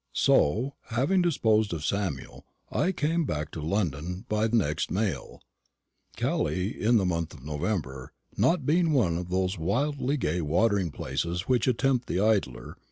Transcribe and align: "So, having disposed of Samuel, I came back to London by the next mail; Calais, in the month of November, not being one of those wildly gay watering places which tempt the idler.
"So, 0.13 0.73
having 0.87 1.21
disposed 1.21 1.73
of 1.73 1.85
Samuel, 1.85 2.43
I 2.71 2.91
came 2.91 3.23
back 3.23 3.51
to 3.51 3.61
London 3.61 4.25
by 4.27 4.47
the 4.47 4.55
next 4.55 4.89
mail; 4.89 5.43
Calais, 6.17 6.69
in 6.69 6.97
the 6.97 7.05
month 7.05 7.35
of 7.35 7.43
November, 7.45 8.11
not 8.35 8.65
being 8.65 8.93
one 8.93 9.15
of 9.15 9.29
those 9.29 9.59
wildly 9.59 10.17
gay 10.17 10.41
watering 10.41 10.89
places 10.89 11.41
which 11.41 11.69
tempt 11.77 12.07
the 12.07 12.19
idler. 12.19 12.77